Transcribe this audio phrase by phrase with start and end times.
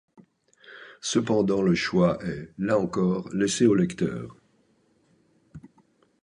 [1.01, 4.35] Cependant le choix est, là encore, laissé au lecteur.